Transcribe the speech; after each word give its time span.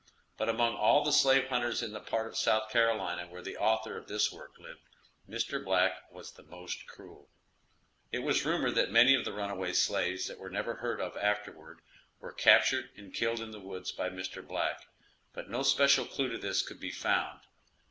But 0.35 0.49
among 0.49 0.73
all 0.77 1.03
the 1.03 1.11
slave 1.13 1.49
hunters 1.49 1.83
in 1.83 1.93
the 1.93 1.99
part 1.99 2.25
of 2.25 2.35
South 2.35 2.71
Carolina 2.71 3.27
where 3.27 3.43
the 3.43 3.57
author 3.57 3.95
of 3.97 4.07
this 4.07 4.31
work 4.31 4.57
lived, 4.57 4.79
Mr. 5.29 5.63
Black 5.63 5.93
was 6.11 6.31
the 6.31 6.41
most 6.41 6.87
cruel. 6.87 7.29
It 8.11 8.23
was 8.23 8.43
rumored 8.43 8.73
that 8.73 8.89
many 8.89 9.13
of 9.13 9.25
the 9.25 9.31
runaway 9.31 9.73
slaves 9.73 10.25
that 10.27 10.39
were 10.39 10.49
never 10.49 10.73
heard 10.73 10.99
of 10.99 11.15
afterward, 11.17 11.81
were 12.19 12.33
captured 12.33 12.89
and 12.97 13.13
killed 13.13 13.41
in 13.41 13.51
the 13.51 13.59
woods 13.59 13.91
by 13.91 14.09
Mr. 14.09 14.41
Black, 14.43 14.79
but 15.33 15.51
no 15.51 15.61
special 15.61 16.05
clue 16.05 16.29
to 16.29 16.39
this 16.39 16.63
could 16.63 16.79
be 16.79 16.89
found. 16.89 17.41